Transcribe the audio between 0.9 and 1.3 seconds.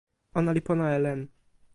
e len.